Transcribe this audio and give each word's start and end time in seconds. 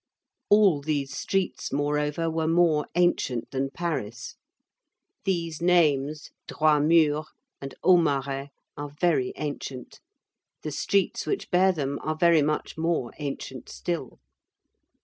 All 0.49 0.81
these 0.81 1.15
streets, 1.15 1.71
moreover, 1.71 2.27
were 2.27 2.47
more 2.47 2.87
ancient 2.95 3.51
than 3.51 3.69
Paris. 3.69 4.35
These 5.25 5.61
names, 5.61 6.31
Droit 6.47 6.81
Mur 6.85 7.25
and 7.61 7.75
Aumarais, 7.83 8.49
are 8.75 8.89
very 8.99 9.31
ancient; 9.35 9.99
the 10.63 10.71
streets 10.71 11.27
which 11.27 11.51
bear 11.51 11.71
them 11.71 11.99
are 12.01 12.15
very 12.15 12.41
much 12.41 12.79
more 12.79 13.13
ancient 13.19 13.69
still. 13.69 14.17